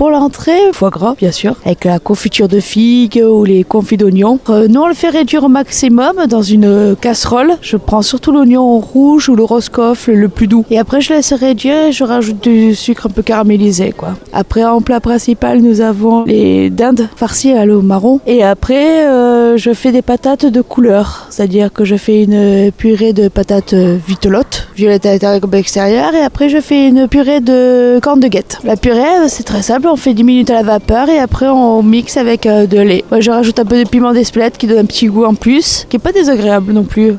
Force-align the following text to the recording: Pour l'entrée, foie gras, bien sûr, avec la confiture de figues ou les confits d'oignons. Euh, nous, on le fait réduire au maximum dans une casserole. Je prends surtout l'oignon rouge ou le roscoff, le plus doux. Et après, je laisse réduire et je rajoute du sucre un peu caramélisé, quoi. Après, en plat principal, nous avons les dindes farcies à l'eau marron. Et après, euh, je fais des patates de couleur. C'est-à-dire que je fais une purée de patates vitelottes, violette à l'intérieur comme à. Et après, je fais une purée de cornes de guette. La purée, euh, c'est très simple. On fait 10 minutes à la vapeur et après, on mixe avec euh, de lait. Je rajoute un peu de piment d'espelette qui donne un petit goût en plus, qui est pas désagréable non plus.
Pour 0.00 0.08
l'entrée, 0.08 0.72
foie 0.72 0.88
gras, 0.88 1.14
bien 1.14 1.30
sûr, 1.30 1.56
avec 1.62 1.84
la 1.84 1.98
confiture 1.98 2.48
de 2.48 2.58
figues 2.58 3.22
ou 3.22 3.44
les 3.44 3.64
confits 3.64 3.98
d'oignons. 3.98 4.38
Euh, 4.48 4.66
nous, 4.66 4.80
on 4.80 4.88
le 4.88 4.94
fait 4.94 5.10
réduire 5.10 5.44
au 5.44 5.48
maximum 5.48 6.24
dans 6.26 6.40
une 6.40 6.96
casserole. 6.98 7.58
Je 7.60 7.76
prends 7.76 8.00
surtout 8.00 8.32
l'oignon 8.32 8.78
rouge 8.78 9.28
ou 9.28 9.36
le 9.36 9.44
roscoff, 9.44 10.06
le 10.06 10.30
plus 10.30 10.46
doux. 10.46 10.64
Et 10.70 10.78
après, 10.78 11.02
je 11.02 11.12
laisse 11.12 11.34
réduire 11.34 11.88
et 11.88 11.92
je 11.92 12.02
rajoute 12.02 12.42
du 12.42 12.74
sucre 12.74 13.08
un 13.08 13.10
peu 13.10 13.20
caramélisé, 13.20 13.92
quoi. 13.94 14.14
Après, 14.32 14.64
en 14.64 14.80
plat 14.80 15.00
principal, 15.00 15.58
nous 15.58 15.82
avons 15.82 16.24
les 16.24 16.70
dindes 16.70 17.10
farcies 17.14 17.52
à 17.52 17.66
l'eau 17.66 17.82
marron. 17.82 18.20
Et 18.26 18.42
après, 18.42 19.06
euh, 19.06 19.58
je 19.58 19.74
fais 19.74 19.92
des 19.92 20.00
patates 20.00 20.46
de 20.46 20.62
couleur. 20.62 21.26
C'est-à-dire 21.28 21.74
que 21.74 21.84
je 21.84 21.96
fais 21.96 22.22
une 22.22 22.72
purée 22.72 23.12
de 23.12 23.28
patates 23.28 23.74
vitelottes, 23.74 24.68
violette 24.74 25.04
à 25.04 25.12
l'intérieur 25.12 25.42
comme 25.42 25.50
à. 25.50 26.14
Et 26.14 26.24
après, 26.24 26.48
je 26.48 26.62
fais 26.62 26.88
une 26.88 27.06
purée 27.06 27.40
de 27.40 27.98
cornes 28.00 28.20
de 28.20 28.28
guette. 28.28 28.60
La 28.64 28.76
purée, 28.76 29.00
euh, 29.00 29.26
c'est 29.28 29.42
très 29.42 29.60
simple. 29.60 29.89
On 29.92 29.96
fait 29.96 30.14
10 30.14 30.22
minutes 30.22 30.50
à 30.50 30.54
la 30.54 30.62
vapeur 30.62 31.08
et 31.08 31.18
après, 31.18 31.48
on 31.48 31.82
mixe 31.82 32.16
avec 32.16 32.46
euh, 32.46 32.66
de 32.66 32.78
lait. 32.78 33.04
Je 33.18 33.28
rajoute 33.28 33.58
un 33.58 33.64
peu 33.64 33.82
de 33.82 33.88
piment 33.88 34.12
d'espelette 34.12 34.56
qui 34.56 34.68
donne 34.68 34.78
un 34.78 34.84
petit 34.84 35.06
goût 35.06 35.24
en 35.24 35.34
plus, 35.34 35.84
qui 35.90 35.96
est 35.96 36.00
pas 36.00 36.12
désagréable 36.12 36.72
non 36.72 36.84
plus. 36.84 37.14